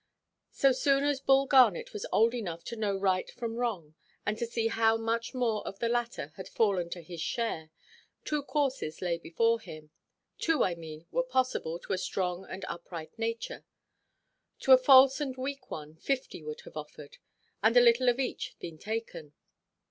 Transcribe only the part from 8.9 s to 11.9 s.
lay before him. Two, I mean, were possible